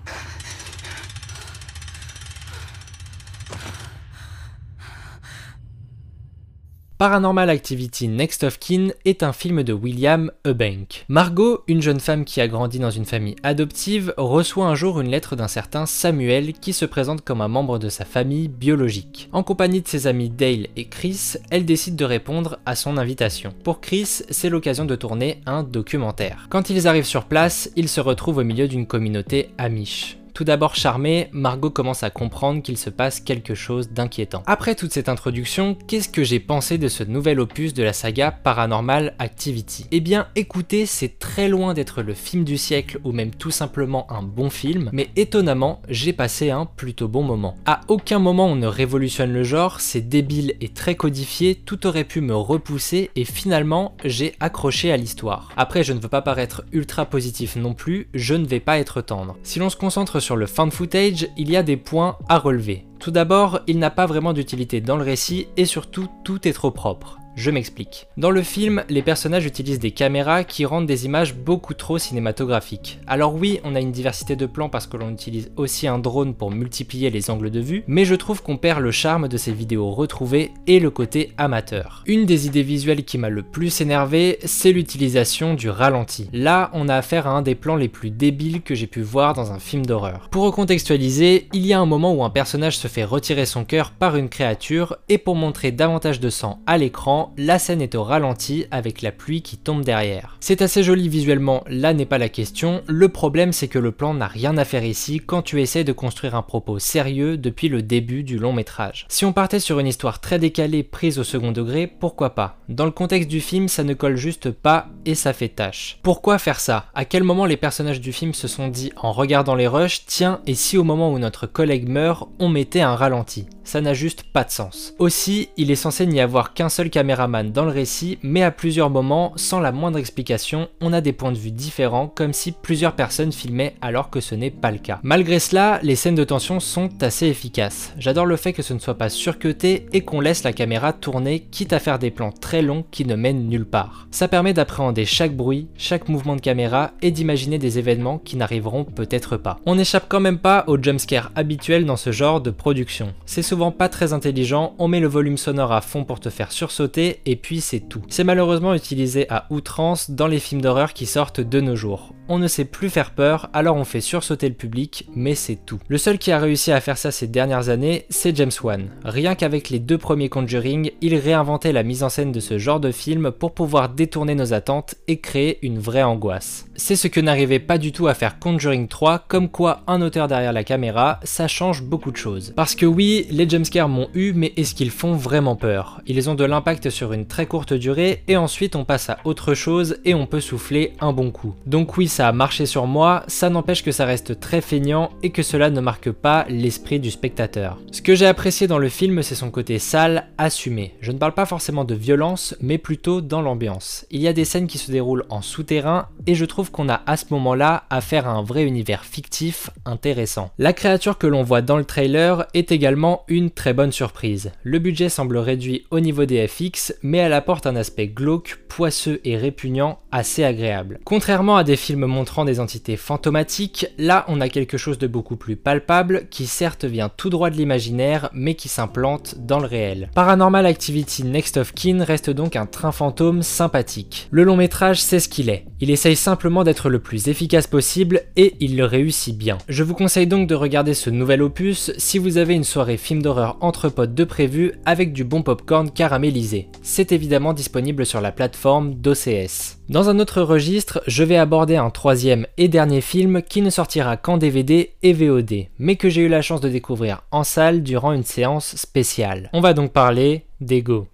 Paranormal 7.05 7.51
Activity 7.51 8.07
Next 8.07 8.43
of 8.43 8.57
Kin 8.57 8.87
est 9.05 9.21
un 9.21 9.31
film 9.31 9.61
de 9.61 9.73
William 9.73 10.31
Eubank. 10.43 11.05
Margot, 11.07 11.61
une 11.67 11.83
jeune 11.83 11.99
femme 11.99 12.25
qui 12.25 12.41
a 12.41 12.47
grandi 12.47 12.79
dans 12.79 12.89
une 12.89 13.05
famille 13.05 13.35
adoptive, 13.43 14.11
reçoit 14.17 14.65
un 14.65 14.73
jour 14.73 14.99
une 14.99 15.11
lettre 15.11 15.35
d'un 15.35 15.47
certain 15.47 15.85
Samuel 15.85 16.53
qui 16.53 16.73
se 16.73 16.83
présente 16.83 17.21
comme 17.21 17.41
un 17.41 17.47
membre 17.47 17.77
de 17.77 17.89
sa 17.89 18.05
famille 18.05 18.47
biologique. 18.47 19.29
En 19.33 19.43
compagnie 19.43 19.83
de 19.83 19.87
ses 19.87 20.07
amis 20.07 20.31
Dale 20.31 20.65
et 20.75 20.85
Chris, 20.85 21.33
elle 21.51 21.65
décide 21.65 21.95
de 21.95 22.05
répondre 22.05 22.57
à 22.65 22.75
son 22.75 22.97
invitation. 22.97 23.53
Pour 23.63 23.81
Chris, 23.81 24.23
c'est 24.31 24.49
l'occasion 24.49 24.85
de 24.85 24.95
tourner 24.95 25.41
un 25.45 25.61
documentaire. 25.61 26.47
Quand 26.49 26.71
ils 26.71 26.87
arrivent 26.87 27.05
sur 27.05 27.25
place, 27.25 27.69
ils 27.75 27.87
se 27.87 28.01
retrouvent 28.01 28.39
au 28.39 28.43
milieu 28.43 28.67
d'une 28.67 28.87
communauté 28.87 29.51
amish. 29.59 30.17
Tout 30.35 30.43
d'abord 30.43 30.75
charmée, 30.75 31.29
Margot 31.31 31.69
commence 31.69 32.03
à 32.03 32.09
comprendre 32.09 32.61
qu'il 32.61 32.77
se 32.77 32.89
passe 32.89 33.21
quelque 33.21 33.55
chose 33.55 33.91
d'inquiétant. 33.91 34.43
Après 34.47 34.75
toute 34.75 34.91
cette 34.91 35.07
introduction, 35.07 35.77
qu'est-ce 35.87 36.09
que 36.09 36.25
j'ai 36.25 36.41
pensé 36.41 36.77
de 36.77 36.89
ce 36.89 37.05
nouvel 37.05 37.39
opus 37.39 37.73
de 37.73 37.83
la 37.83 37.93
saga 37.93 38.31
Paranormal 38.31 39.15
Activity? 39.17 39.85
Eh 39.91 40.01
bien 40.01 40.27
écoutez, 40.35 40.85
c'est 40.85 41.19
très 41.19 41.47
loin 41.47 41.73
d'être 41.73 42.01
le 42.01 42.13
film 42.13 42.43
du 42.43 42.57
siècle 42.57 42.99
ou 43.05 43.13
même 43.13 43.31
tout 43.31 43.49
simplement 43.49 44.11
un 44.11 44.23
bon 44.23 44.49
film, 44.49 44.89
mais 44.91 45.07
étonnamment, 45.15 45.81
j'ai 45.87 46.11
passé 46.11 46.51
un 46.51 46.65
plutôt 46.65 47.07
bon 47.07 47.23
moment. 47.23 47.55
À 47.65 47.79
aucun 47.87 48.19
moment 48.19 48.47
on 48.47 48.57
ne 48.57 48.67
révolutionne 48.67 49.31
le 49.31 49.43
genre, 49.43 49.79
c'est 49.79 50.01
débile 50.01 50.55
et 50.59 50.67
très 50.67 50.95
codifié, 50.95 51.55
tout 51.55 51.87
aurait 51.87 52.03
pu 52.03 52.19
me 52.19 52.35
repousser 52.35 53.09
et 53.15 53.23
finalement 53.23 53.95
j'ai 54.03 54.35
accroché 54.41 54.91
à 54.91 54.97
l'histoire. 54.97 55.53
Après 55.55 55.85
je 55.85 55.93
ne 55.93 56.01
veux 56.01 56.09
pas 56.09 56.21
paraître 56.21 56.65
ultra 56.73 57.05
positif 57.05 57.55
non 57.55 57.73
plus, 57.73 58.09
je 58.13 58.35
ne 58.35 58.45
vais 58.45 58.59
pas 58.59 58.79
être 58.79 58.99
tendre. 58.99 59.37
Si 59.41 59.59
l'on 59.59 59.69
se 59.69 59.77
concentre 59.77 60.19
le 60.33 60.47
fan 60.47 60.71
footage, 60.71 61.27
il 61.37 61.51
y 61.51 61.57
a 61.57 61.61
des 61.61 61.77
points 61.77 62.17
à 62.27 62.39
relever. 62.39 62.85
Tout 62.99 63.11
d'abord, 63.11 63.59
il 63.67 63.77
n'a 63.77 63.91
pas 63.91 64.07
vraiment 64.07 64.33
d'utilité 64.33 64.81
dans 64.81 64.97
le 64.97 65.03
récit 65.03 65.47
et 65.57 65.65
surtout 65.65 66.07
tout 66.23 66.47
est 66.47 66.53
trop 66.53 66.71
propre. 66.71 67.19
Je 67.35 67.51
m'explique. 67.51 68.07
Dans 68.15 68.31
le 68.31 68.41
film, 68.41 68.85
les 68.87 69.01
personnages 69.01 69.45
utilisent 69.45 69.79
des 69.79 69.91
caméras 69.91 70.45
qui 70.45 70.65
rendent 70.65 70.85
des 70.85 71.05
images 71.05 71.35
beaucoup 71.35 71.73
trop 71.73 71.97
cinématographiques. 71.97 72.99
Alors 73.07 73.35
oui, 73.35 73.59
on 73.65 73.75
a 73.75 73.81
une 73.81 73.91
diversité 73.91 74.37
de 74.37 74.45
plans 74.45 74.69
parce 74.69 74.87
que 74.87 74.95
l'on 74.95 75.09
utilise 75.09 75.51
aussi 75.57 75.85
un 75.85 75.99
drone 75.99 76.33
pour 76.33 76.49
multiplier 76.49 77.09
les 77.09 77.29
angles 77.29 77.51
de 77.51 77.59
vue, 77.59 77.83
mais 77.87 78.05
je 78.05 78.15
trouve 78.15 78.41
qu'on 78.41 78.55
perd 78.55 78.79
le 78.79 78.91
charme 78.91 79.27
de 79.27 79.35
ces 79.35 79.51
vidéos 79.51 79.91
retrouvées 79.91 80.51
et 80.65 80.79
le 80.79 80.89
côté 80.89 81.33
amateur. 81.37 82.03
Une 82.07 82.25
des 82.25 82.47
idées 82.47 82.63
visuelles 82.63 83.03
qui 83.03 83.17
m'a 83.17 83.29
le 83.29 83.43
plus 83.43 83.81
énervé, 83.81 84.39
c'est 84.45 84.71
l'utilisation 84.71 85.55
du 85.55 85.69
ralenti. 85.69 86.29
Là, 86.31 86.69
on 86.71 86.87
a 86.87 86.95
affaire 86.95 87.27
à 87.27 87.31
un 87.31 87.41
des 87.41 87.55
plans 87.55 87.75
les 87.75 87.89
plus 87.89 88.11
débiles 88.11 88.61
que 88.61 88.75
j'ai 88.75 88.87
pu 88.87 89.01
voir 89.01 89.33
dans 89.33 89.51
un 89.51 89.59
film 89.59 89.85
d'horreur. 89.85 90.29
Pour 90.31 90.45
recontextualiser, 90.45 91.49
il 91.51 91.65
y 91.65 91.73
a 91.73 91.81
un 91.81 91.85
moment 91.85 92.13
où 92.13 92.23
un 92.23 92.29
personnage 92.29 92.77
se 92.77 92.87
fait 92.87 93.03
retirer 93.03 93.45
son 93.45 93.65
cœur 93.65 93.91
par 93.91 94.15
une 94.15 94.29
créature, 94.29 94.95
et 95.09 95.17
pour 95.17 95.35
montrer 95.35 95.73
davantage 95.73 96.21
de 96.21 96.29
sang 96.29 96.59
à 96.65 96.77
l'écran, 96.77 97.24
la 97.37 97.59
scène 97.59 97.81
est 97.81 97.95
au 97.95 98.03
ralenti 98.03 98.65
avec 98.71 99.01
la 99.01 99.11
pluie 99.11 99.41
qui 99.41 99.57
tombe 99.57 99.83
derrière. 99.83 100.37
C'est 100.39 100.61
assez 100.61 100.83
joli 100.83 101.09
visuellement, 101.09 101.63
là 101.67 101.93
n'est 101.93 102.05
pas 102.05 102.17
la 102.17 102.29
question, 102.29 102.81
le 102.87 103.09
problème 103.09 103.53
c'est 103.53 103.67
que 103.67 103.79
le 103.79 103.91
plan 103.91 104.13
n'a 104.13 104.27
rien 104.27 104.57
à 104.57 104.65
faire 104.65 104.83
ici 104.83 105.21
quand 105.25 105.41
tu 105.41 105.61
essaies 105.61 105.83
de 105.83 105.91
construire 105.91 106.35
un 106.35 106.41
propos 106.41 106.79
sérieux 106.79 107.37
depuis 107.37 107.69
le 107.69 107.81
début 107.81 108.23
du 108.23 108.37
long 108.37 108.53
métrage. 108.53 109.05
Si 109.09 109.25
on 109.25 109.33
partait 109.33 109.59
sur 109.59 109.79
une 109.79 109.87
histoire 109.87 110.19
très 110.19 110.39
décalée 110.39 110.83
prise 110.83 111.19
au 111.19 111.23
second 111.23 111.51
degré, 111.51 111.87
pourquoi 111.87 112.35
pas? 112.35 112.57
Dans 112.69 112.85
le 112.85 112.91
contexte 112.91 113.29
du 113.29 113.41
film, 113.41 113.67
ça 113.67 113.83
ne 113.83 113.93
colle 113.93 114.15
juste 114.15 114.51
pas 114.51 114.87
et 115.05 115.15
ça 115.15 115.33
fait 115.33 115.49
tâche. 115.49 115.99
Pourquoi 116.03 116.37
faire 116.37 116.59
ça? 116.59 116.85
À 116.93 117.05
quel 117.05 117.23
moment 117.23 117.45
les 117.45 117.57
personnages 117.57 118.01
du 118.01 118.13
film 118.13 118.33
se 118.33 118.47
sont 118.47 118.67
dit 118.67 118.91
en 118.95 119.11
regardant 119.11 119.55
les 119.55 119.67
rushs, 119.67 120.05
tiens, 120.05 120.41
et 120.47 120.55
si 120.55 120.77
au 120.77 120.83
moment 120.83 121.11
où 121.11 121.19
notre 121.19 121.47
collègue 121.47 121.87
meurt, 121.87 122.27
on 122.39 122.49
mettait 122.49 122.81
un 122.81 122.95
ralenti? 122.95 123.45
Ça 123.63 123.81
n'a 123.81 123.93
juste 123.93 124.23
pas 124.23 124.43
de 124.43 124.51
sens. 124.51 124.93
Aussi, 124.99 125.49
il 125.57 125.71
est 125.71 125.75
censé 125.75 126.05
n'y 126.05 126.21
avoir 126.21 126.53
qu'un 126.53 126.69
seul 126.69 126.89
dans 127.15 127.65
le 127.65 127.71
récit, 127.71 128.19
mais 128.23 128.43
à 128.43 128.51
plusieurs 128.51 128.89
moments, 128.89 129.31
sans 129.37 129.59
la 129.59 129.71
moindre 129.71 129.97
explication, 129.97 130.67
on 130.81 130.91
a 130.91 131.01
des 131.01 131.13
points 131.13 131.31
de 131.31 131.37
vue 131.37 131.51
différents, 131.51 132.07
comme 132.07 132.33
si 132.33 132.51
plusieurs 132.51 132.93
personnes 132.93 133.31
filmaient 133.31 133.75
alors 133.81 134.09
que 134.09 134.19
ce 134.19 134.35
n'est 134.35 134.51
pas 134.51 134.71
le 134.71 134.79
cas. 134.79 134.99
Malgré 135.01 135.39
cela, 135.39 135.79
les 135.81 135.95
scènes 135.95 136.15
de 136.15 136.23
tension 136.23 136.59
sont 136.59 136.89
assez 137.01 137.27
efficaces. 137.27 137.93
J'adore 137.97 138.25
le 138.25 138.35
fait 138.35 138.51
que 138.51 138.61
ce 138.61 138.73
ne 138.73 138.79
soit 138.79 138.97
pas 138.97 139.09
surcuté 139.09 139.85
et 139.93 140.01
qu'on 140.01 140.19
laisse 140.19 140.43
la 140.43 140.51
caméra 140.51 140.91
tourner, 140.91 141.39
quitte 141.39 141.73
à 141.73 141.79
faire 141.79 141.99
des 141.99 142.11
plans 142.11 142.31
très 142.31 142.61
longs 142.61 142.83
qui 142.91 143.05
ne 143.05 143.15
mènent 143.15 143.47
nulle 143.47 143.65
part. 143.65 144.07
Ça 144.11 144.27
permet 144.27 144.53
d'appréhender 144.53 145.05
chaque 145.05 145.35
bruit, 145.35 145.67
chaque 145.77 146.09
mouvement 146.09 146.35
de 146.35 146.41
caméra 146.41 146.91
et 147.01 147.11
d'imaginer 147.11 147.59
des 147.59 147.79
événements 147.79 148.17
qui 148.17 148.35
n'arriveront 148.35 148.83
peut-être 148.83 149.37
pas. 149.37 149.59
On 149.65 149.75
n'échappe 149.75 150.07
quand 150.09 150.19
même 150.19 150.39
pas 150.39 150.65
au 150.67 150.81
jumpscare 150.81 151.31
habituel 151.35 151.85
dans 151.85 151.97
ce 151.97 152.11
genre 152.11 152.41
de 152.41 152.51
production. 152.51 153.13
C'est 153.25 153.41
souvent 153.41 153.71
pas 153.71 153.89
très 153.89 154.11
intelligent, 154.11 154.75
on 154.79 154.87
met 154.87 154.99
le 154.99 155.07
volume 155.07 155.37
sonore 155.37 155.71
à 155.71 155.81
fond 155.81 156.03
pour 156.03 156.19
te 156.19 156.29
faire 156.29 156.51
sursauter 156.51 157.04
et 157.25 157.35
puis 157.35 157.61
c'est 157.61 157.81
tout. 157.81 158.01
C'est 158.09 158.23
malheureusement 158.23 158.73
utilisé 158.73 159.25
à 159.29 159.45
outrance 159.49 160.11
dans 160.11 160.27
les 160.27 160.39
films 160.39 160.61
d'horreur 160.61 160.93
qui 160.93 161.05
sortent 161.05 161.41
de 161.41 161.61
nos 161.61 161.75
jours. 161.75 162.13
On 162.27 162.39
ne 162.39 162.47
sait 162.47 162.65
plus 162.65 162.89
faire 162.89 163.11
peur, 163.11 163.49
alors 163.53 163.75
on 163.75 163.83
fait 163.83 164.01
sursauter 164.01 164.49
le 164.49 164.55
public, 164.55 165.07
mais 165.15 165.35
c'est 165.35 165.59
tout. 165.63 165.77
Le 165.87 165.99
seul 165.99 166.17
qui 166.17 166.31
a 166.31 166.39
réussi 166.39 166.71
à 166.71 166.81
faire 166.81 166.97
ça 166.97 167.11
ces 167.11 167.27
dernières 167.27 167.69
années, 167.69 168.05
c'est 168.09 168.35
James 168.35 168.49
Wan. 168.63 168.89
Rien 169.03 169.35
qu'avec 169.35 169.69
les 169.69 169.77
deux 169.77 169.99
premiers 169.99 170.29
Conjuring, 170.29 170.89
il 171.01 171.15
réinventait 171.15 171.71
la 171.71 171.83
mise 171.83 172.01
en 172.01 172.09
scène 172.09 172.31
de 172.31 172.39
ce 172.39 172.57
genre 172.57 172.79
de 172.79 172.91
film 172.91 173.29
pour 173.29 173.53
pouvoir 173.53 173.89
détourner 173.89 174.33
nos 174.33 174.53
attentes 174.53 174.95
et 175.07 175.17
créer 175.17 175.59
une 175.61 175.77
vraie 175.77 176.01
angoisse. 176.01 176.65
C'est 176.75 176.95
ce 176.95 177.07
que 177.07 177.19
n'arrivait 177.19 177.59
pas 177.59 177.77
du 177.77 177.91
tout 177.91 178.07
à 178.07 178.15
faire 178.15 178.39
Conjuring 178.39 178.87
3, 178.87 179.25
comme 179.27 179.47
quoi 179.47 179.83
un 179.85 180.01
auteur 180.01 180.27
derrière 180.27 180.51
la 180.51 180.63
caméra, 180.63 181.19
ça 181.23 181.47
change 181.47 181.83
beaucoup 181.83 182.11
de 182.11 182.17
choses. 182.17 182.53
Parce 182.55 182.73
que 182.73 182.87
oui, 182.87 183.27
les 183.29 183.47
jumpscares 183.47 183.87
m'ont 183.87 184.09
eu, 184.15 184.33
mais 184.33 184.51
est-ce 184.57 184.73
qu'ils 184.73 184.89
font 184.89 185.13
vraiment 185.13 185.55
peur? 185.55 186.01
Ils 186.07 186.27
ont 186.27 186.35
de 186.35 186.43
l'impact 186.43 186.89
sur 186.89 187.13
une 187.13 187.27
très 187.27 187.45
courte 187.45 187.73
durée, 187.73 188.23
et 188.27 188.35
ensuite 188.35 188.75
on 188.75 188.83
passe 188.83 189.11
à 189.11 189.19
autre 189.25 189.53
chose 189.53 189.97
et 190.05 190.15
on 190.15 190.25
peut 190.25 190.41
souffler 190.41 190.93
un 190.99 191.13
bon 191.13 191.29
coup. 191.29 191.53
Donc 191.67 191.97
oui, 191.97 192.07
ça 192.15 192.29
a 192.29 192.31
marché 192.31 192.65
sur 192.65 192.87
moi, 192.87 193.23
ça 193.27 193.49
n'empêche 193.49 193.83
que 193.83 193.91
ça 193.91 194.05
reste 194.05 194.39
très 194.39 194.61
feignant 194.61 195.09
et 195.21 195.31
que 195.31 195.43
cela 195.43 195.69
ne 195.69 195.81
marque 195.81 196.11
pas 196.11 196.45
l'esprit 196.47 197.01
du 197.01 197.11
spectateur. 197.11 197.77
Ce 197.91 198.01
que 198.01 198.15
j'ai 198.15 198.25
apprécié 198.25 198.67
dans 198.67 198.77
le 198.77 198.87
film, 198.87 199.21
c'est 199.21 199.35
son 199.35 199.51
côté 199.51 199.79
sale, 199.79 200.27
assumé. 200.37 200.95
Je 201.01 201.11
ne 201.11 201.17
parle 201.17 201.33
pas 201.33 201.45
forcément 201.45 201.83
de 201.83 201.93
violence, 201.93 202.55
mais 202.61 202.77
plutôt 202.77 203.19
dans 203.19 203.41
l'ambiance. 203.41 204.05
Il 204.11 204.21
y 204.21 204.29
a 204.29 204.33
des 204.33 204.45
scènes 204.45 204.67
qui 204.67 204.77
se 204.77 204.93
déroulent 204.93 205.25
en 205.27 205.41
souterrain 205.41 206.07
et 206.25 206.35
je 206.35 206.45
trouve 206.45 206.71
qu'on 206.71 206.87
a 206.87 207.01
à 207.05 207.17
ce 207.17 207.25
moment-là 207.31 207.83
affaire 207.89 208.29
à 208.29 208.31
un 208.31 208.43
vrai 208.43 208.63
univers 208.63 209.03
fictif 209.03 209.69
intéressant. 209.83 210.51
La 210.57 210.71
créature 210.71 211.17
que 211.17 211.27
l'on 211.27 211.43
voit 211.43 211.61
dans 211.61 211.75
le 211.75 211.83
trailer 211.83 212.45
est 212.53 212.71
également 212.71 213.25
une 213.27 213.51
très 213.51 213.73
bonne 213.73 213.91
surprise. 213.91 214.53
Le 214.63 214.79
budget 214.79 215.09
semble 215.09 215.35
réduit 215.35 215.85
au 215.91 215.99
niveau 215.99 216.23
des 216.23 216.47
FX, 216.47 216.95
mais 217.03 217.17
elle 217.17 217.33
apporte 217.33 217.67
un 217.67 217.75
aspect 217.75 218.07
glauque, 218.07 218.59
poisseux 218.69 219.19
et 219.25 219.35
répugnant 219.35 219.99
assez 220.13 220.45
agréable. 220.45 221.01
Contrairement 221.03 221.57
à 221.57 221.65
des 221.65 221.75
films 221.75 222.04
montrant 222.07 222.45
des 222.45 222.59
entités 222.59 222.97
fantomatiques, 222.97 223.87
là 223.97 224.25
on 224.27 224.41
a 224.41 224.49
quelque 224.49 224.77
chose 224.77 224.97
de 224.97 225.07
beaucoup 225.07 225.35
plus 225.35 225.55
palpable 225.55 226.27
qui 226.29 226.45
certes 226.45 226.85
vient 226.85 227.09
tout 227.09 227.29
droit 227.29 227.49
de 227.49 227.55
l'imaginaire 227.55 228.29
mais 228.33 228.55
qui 228.55 228.69
s'implante 228.69 229.35
dans 229.39 229.59
le 229.59 229.67
réel. 229.67 230.09
Paranormal 230.15 230.65
Activity 230.65 231.23
Next 231.23 231.57
of 231.57 231.73
Kin 231.73 232.03
reste 232.03 232.29
donc 232.29 232.55
un 232.55 232.65
train 232.65 232.91
fantôme 232.91 233.43
sympathique. 233.43 234.27
Le 234.31 234.43
long 234.43 234.57
métrage 234.57 235.01
c'est 235.01 235.19
ce 235.19 235.29
qu'il 235.29 235.49
est. 235.49 235.65
Il 235.79 235.91
essaye 235.91 236.15
simplement 236.15 236.63
d'être 236.63 236.89
le 236.89 236.99
plus 236.99 237.27
efficace 237.27 237.67
possible 237.67 238.21
et 238.35 238.55
il 238.59 238.77
le 238.77 238.85
réussit 238.85 239.37
bien. 239.37 239.57
Je 239.67 239.83
vous 239.83 239.93
conseille 239.93 240.27
donc 240.27 240.47
de 240.47 240.55
regarder 240.55 240.93
ce 240.93 241.09
nouvel 241.09 241.41
opus 241.41 241.91
si 241.97 242.17
vous 242.17 242.37
avez 242.37 242.53
une 242.53 242.63
soirée 242.63 242.97
film 242.97 243.21
d'horreur 243.21 243.57
entre 243.61 243.89
potes 243.89 244.13
de 244.13 244.23
prévu 244.23 244.73
avec 244.85 245.13
du 245.13 245.23
bon 245.23 245.43
popcorn 245.43 245.91
caramélisé. 245.91 246.69
C'est 246.81 247.11
évidemment 247.11 247.53
disponible 247.53 248.05
sur 248.05 248.21
la 248.21 248.31
plateforme 248.31 248.95
d'OCS. 248.95 249.77
Dans 249.87 250.09
un 250.09 250.17
autre 250.17 250.41
registre, 250.41 251.03
je 251.05 251.23
vais 251.23 251.37
aborder 251.37 251.75
un 251.75 251.91
troisième 251.95 252.45
et 252.57 252.67
dernier 252.67 253.01
film 253.01 253.41
qui 253.41 253.63
ne 253.63 253.71
sortira 253.71 254.17
qu'en 254.17 254.37
DVD 254.37 254.91
et 255.01 255.13
VOD, 255.13 255.67
mais 255.79 255.95
que 255.95 256.09
j'ai 256.09 256.21
eu 256.21 256.27
la 256.27 256.43
chance 256.43 256.61
de 256.61 256.69
découvrir 256.69 257.23
en 257.31 257.43
salle 257.43 257.81
durant 257.81 258.11
une 258.11 258.23
séance 258.23 258.75
spéciale. 258.75 259.49
On 259.53 259.61
va 259.61 259.73
donc 259.73 259.91
parler 259.91 260.45
d'Ego. 260.61 261.07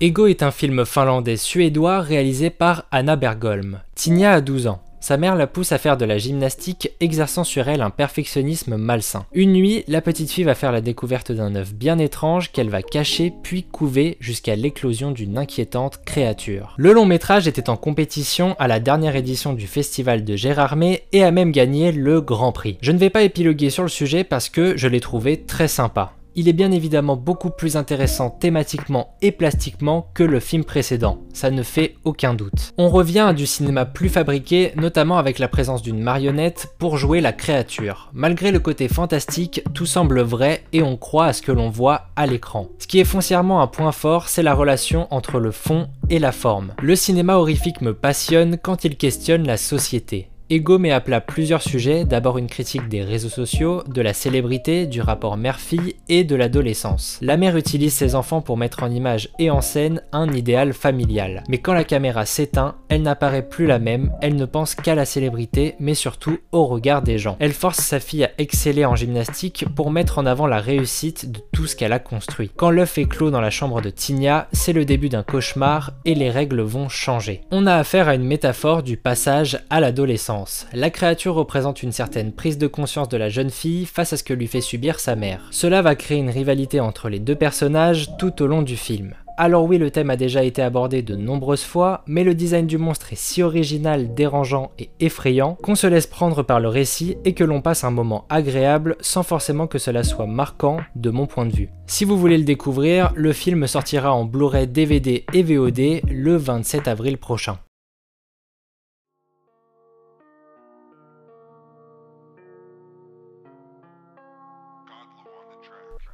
Ego 0.00 0.28
est 0.28 0.44
un 0.44 0.52
film 0.52 0.86
finlandais-suédois 0.86 1.98
réalisé 2.02 2.50
par 2.50 2.84
Anna 2.92 3.16
Bergholm. 3.16 3.80
Tigna 3.96 4.34
a 4.34 4.40
12 4.40 4.68
ans. 4.68 4.80
Sa 5.00 5.16
mère 5.16 5.34
la 5.34 5.48
pousse 5.48 5.72
à 5.72 5.78
faire 5.78 5.96
de 5.96 6.04
la 6.04 6.18
gymnastique, 6.18 6.92
exerçant 7.00 7.42
sur 7.42 7.66
elle 7.66 7.82
un 7.82 7.90
perfectionnisme 7.90 8.76
malsain. 8.76 9.26
Une 9.32 9.54
nuit, 9.54 9.82
la 9.88 10.00
petite 10.00 10.30
fille 10.30 10.44
va 10.44 10.54
faire 10.54 10.70
la 10.70 10.80
découverte 10.80 11.32
d'un 11.32 11.56
œuf 11.56 11.74
bien 11.74 11.98
étrange 11.98 12.52
qu'elle 12.52 12.68
va 12.68 12.82
cacher 12.82 13.32
puis 13.42 13.64
couver 13.64 14.18
jusqu'à 14.20 14.54
l'éclosion 14.54 15.10
d'une 15.10 15.36
inquiétante 15.36 16.00
créature. 16.04 16.74
Le 16.76 16.92
long 16.92 17.04
métrage 17.04 17.48
était 17.48 17.68
en 17.68 17.76
compétition 17.76 18.54
à 18.60 18.68
la 18.68 18.78
dernière 18.78 19.16
édition 19.16 19.52
du 19.52 19.66
festival 19.66 20.24
de 20.24 20.36
Gérardmer 20.36 21.02
et 21.12 21.24
a 21.24 21.32
même 21.32 21.50
gagné 21.50 21.90
le 21.90 22.20
Grand 22.20 22.52
Prix. 22.52 22.78
Je 22.82 22.92
ne 22.92 22.98
vais 22.98 23.10
pas 23.10 23.22
épiloguer 23.22 23.70
sur 23.70 23.82
le 23.82 23.88
sujet 23.88 24.22
parce 24.22 24.48
que 24.48 24.76
je 24.76 24.86
l'ai 24.86 25.00
trouvé 25.00 25.42
très 25.42 25.66
sympa 25.66 26.12
il 26.34 26.48
est 26.48 26.52
bien 26.52 26.70
évidemment 26.70 27.16
beaucoup 27.16 27.50
plus 27.50 27.76
intéressant 27.76 28.30
thématiquement 28.30 29.16
et 29.22 29.32
plastiquement 29.32 30.10
que 30.14 30.22
le 30.22 30.40
film 30.40 30.64
précédent, 30.64 31.18
ça 31.32 31.50
ne 31.50 31.62
fait 31.62 31.96
aucun 32.04 32.34
doute. 32.34 32.72
On 32.78 32.88
revient 32.88 33.20
à 33.20 33.32
du 33.32 33.46
cinéma 33.46 33.84
plus 33.84 34.08
fabriqué, 34.08 34.72
notamment 34.76 35.18
avec 35.18 35.38
la 35.38 35.48
présence 35.48 35.82
d'une 35.82 36.00
marionnette 36.00 36.74
pour 36.78 36.96
jouer 36.96 37.20
la 37.20 37.32
créature. 37.32 38.10
Malgré 38.12 38.50
le 38.50 38.60
côté 38.60 38.88
fantastique, 38.88 39.62
tout 39.74 39.86
semble 39.86 40.20
vrai 40.20 40.64
et 40.72 40.82
on 40.82 40.96
croit 40.96 41.26
à 41.26 41.32
ce 41.32 41.42
que 41.42 41.52
l'on 41.52 41.70
voit 41.70 42.06
à 42.16 42.26
l'écran. 42.26 42.68
Ce 42.78 42.86
qui 42.86 43.00
est 43.00 43.04
foncièrement 43.04 43.60
un 43.62 43.66
point 43.66 43.92
fort, 43.92 44.28
c'est 44.28 44.42
la 44.42 44.54
relation 44.54 45.06
entre 45.10 45.38
le 45.38 45.50
fond 45.50 45.88
et 46.10 46.18
la 46.18 46.32
forme. 46.32 46.74
Le 46.80 46.96
cinéma 46.96 47.36
horrifique 47.36 47.80
me 47.80 47.94
passionne 47.94 48.58
quand 48.62 48.84
il 48.84 48.96
questionne 48.96 49.46
la 49.46 49.56
société. 49.56 50.28
Ego 50.50 50.78
met 50.78 50.92
à 50.92 51.02
plat 51.02 51.20
plusieurs 51.20 51.60
sujets, 51.60 52.06
d'abord 52.06 52.38
une 52.38 52.46
critique 52.46 52.88
des 52.88 53.02
réseaux 53.02 53.28
sociaux, 53.28 53.82
de 53.86 54.00
la 54.00 54.14
célébrité, 54.14 54.86
du 54.86 55.02
rapport 55.02 55.36
mère-fille 55.36 55.96
et 56.08 56.24
de 56.24 56.34
l'adolescence. 56.34 57.18
La 57.20 57.36
mère 57.36 57.58
utilise 57.58 57.92
ses 57.92 58.14
enfants 58.14 58.40
pour 58.40 58.56
mettre 58.56 58.82
en 58.82 58.90
image 58.90 59.28
et 59.38 59.50
en 59.50 59.60
scène 59.60 60.00
un 60.10 60.32
idéal 60.32 60.72
familial. 60.72 61.44
Mais 61.50 61.58
quand 61.58 61.74
la 61.74 61.84
caméra 61.84 62.24
s'éteint, 62.24 62.76
elle 62.88 63.02
n'apparaît 63.02 63.46
plus 63.46 63.66
la 63.66 63.78
même, 63.78 64.10
elle 64.22 64.36
ne 64.36 64.46
pense 64.46 64.74
qu'à 64.74 64.94
la 64.94 65.04
célébrité, 65.04 65.74
mais 65.80 65.92
surtout 65.92 66.38
au 66.50 66.64
regard 66.64 67.02
des 67.02 67.18
gens. 67.18 67.36
Elle 67.40 67.52
force 67.52 67.80
sa 67.80 68.00
fille 68.00 68.24
à 68.24 68.30
exceller 68.38 68.86
en 68.86 68.96
gymnastique 68.96 69.66
pour 69.76 69.90
mettre 69.90 70.18
en 70.18 70.24
avant 70.24 70.46
la 70.46 70.60
réussite 70.60 71.30
de 71.30 71.40
tout 71.52 71.66
ce 71.66 71.76
qu'elle 71.76 71.92
a 71.92 71.98
construit. 71.98 72.50
Quand 72.56 72.70
l'œuf 72.70 72.96
est 72.96 73.04
clos 73.04 73.30
dans 73.30 73.42
la 73.42 73.50
chambre 73.50 73.82
de 73.82 73.90
Tigna, 73.90 74.48
c'est 74.54 74.72
le 74.72 74.86
début 74.86 75.10
d'un 75.10 75.24
cauchemar 75.24 75.90
et 76.06 76.14
les 76.14 76.30
règles 76.30 76.62
vont 76.62 76.88
changer. 76.88 77.42
On 77.50 77.66
a 77.66 77.74
affaire 77.74 78.08
à 78.08 78.14
une 78.14 78.24
métaphore 78.24 78.82
du 78.82 78.96
passage 78.96 79.58
à 79.68 79.80
l'adolescence 79.80 80.37
La 80.72 80.90
créature 80.90 81.34
représente 81.34 81.82
une 81.82 81.92
certaine 81.92 82.32
prise 82.32 82.58
de 82.58 82.66
conscience 82.66 83.08
de 83.08 83.16
la 83.16 83.28
jeune 83.28 83.50
fille 83.50 83.86
face 83.86 84.12
à 84.12 84.16
ce 84.16 84.24
que 84.24 84.34
lui 84.34 84.46
fait 84.46 84.60
subir 84.60 85.00
sa 85.00 85.16
mère. 85.16 85.48
Cela 85.50 85.82
va 85.82 85.94
créer 85.94 86.18
une 86.18 86.30
rivalité 86.30 86.80
entre 86.80 87.08
les 87.08 87.18
deux 87.18 87.36
personnages 87.36 88.16
tout 88.18 88.42
au 88.42 88.46
long 88.46 88.62
du 88.62 88.76
film. 88.76 89.14
Alors 89.40 89.66
oui, 89.66 89.78
le 89.78 89.92
thème 89.92 90.10
a 90.10 90.16
déjà 90.16 90.42
été 90.42 90.62
abordé 90.62 91.00
de 91.00 91.14
nombreuses 91.14 91.62
fois, 91.62 92.02
mais 92.08 92.24
le 92.24 92.34
design 92.34 92.66
du 92.66 92.76
monstre 92.76 93.12
est 93.12 93.18
si 93.18 93.40
original, 93.40 94.12
dérangeant 94.12 94.72
et 94.80 94.90
effrayant 94.98 95.56
qu'on 95.62 95.76
se 95.76 95.86
laisse 95.86 96.08
prendre 96.08 96.42
par 96.42 96.58
le 96.58 96.66
récit 96.66 97.16
et 97.24 97.34
que 97.34 97.44
l'on 97.44 97.62
passe 97.62 97.84
un 97.84 97.92
moment 97.92 98.24
agréable 98.30 98.96
sans 99.00 99.22
forcément 99.22 99.68
que 99.68 99.78
cela 99.78 100.02
soit 100.02 100.26
marquant 100.26 100.78
de 100.96 101.10
mon 101.10 101.26
point 101.26 101.46
de 101.46 101.54
vue. 101.54 101.70
Si 101.86 102.04
vous 102.04 102.18
voulez 102.18 102.36
le 102.36 102.42
découvrir, 102.42 103.12
le 103.14 103.32
film 103.32 103.68
sortira 103.68 104.12
en 104.12 104.24
Blu-ray 104.24 104.66
DVD 104.66 105.24
et 105.32 105.42
VOD 105.44 106.00
le 106.10 106.36
27 106.36 106.88
avril 106.88 107.16
prochain. 107.16 107.58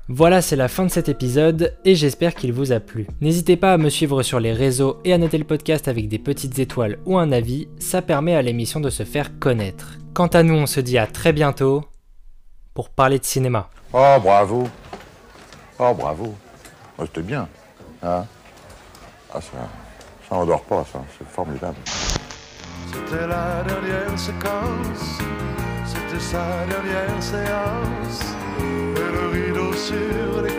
Voilà, 0.08 0.42
c'est 0.42 0.56
la 0.56 0.68
fin 0.68 0.84
de 0.84 0.90
cet 0.90 1.08
épisode 1.08 1.74
et 1.86 1.94
j'espère 1.94 2.34
qu'il 2.34 2.52
vous 2.52 2.72
a 2.72 2.80
plu. 2.80 3.06
N'hésitez 3.22 3.56
pas 3.56 3.72
à 3.72 3.78
me 3.78 3.88
suivre 3.88 4.22
sur 4.22 4.38
les 4.38 4.52
réseaux 4.52 4.98
et 5.02 5.14
à 5.14 5.18
noter 5.18 5.38
le 5.38 5.44
podcast 5.44 5.88
avec 5.88 6.08
des 6.08 6.18
petites 6.18 6.58
étoiles 6.58 6.98
ou 7.06 7.16
un 7.16 7.32
avis, 7.32 7.68
ça 7.78 8.02
permet 8.02 8.34
à 8.34 8.42
l'émission 8.42 8.80
de 8.80 8.90
se 8.90 9.02
faire 9.02 9.38
connaître. 9.38 9.94
Quant 10.12 10.26
à 10.26 10.42
nous, 10.42 10.52
on 10.52 10.66
se 10.66 10.80
dit 10.80 10.98
à 10.98 11.06
très 11.06 11.32
bientôt 11.32 11.84
pour 12.74 12.90
parler 12.90 13.18
de 13.18 13.24
cinéma. 13.24 13.70
Oh, 13.94 14.16
bravo. 14.22 14.68
Oh, 15.78 15.94
bravo. 15.94 16.34
Oh, 16.98 17.04
C'était 17.06 17.22
bien. 17.22 17.48
Hein 18.02 18.26
ah, 19.32 19.40
ça, 19.40 19.56
ça 20.28 20.36
endort 20.36 20.64
pas, 20.64 20.84
ça. 20.92 21.02
C'est 21.18 21.26
formidable. 21.26 21.76
C'était 22.92 23.26
la 23.26 23.64
dernière 23.66 24.18
séquence, 24.18 25.18
c'était 25.86 26.20
sa 26.20 26.66
dernière 26.66 27.22
séance. 27.22 28.34
sur 29.84 30.40
les 30.40 30.53